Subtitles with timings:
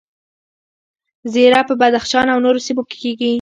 [1.33, 3.29] زیره په بدخشان او نورو سیمو کې کیږي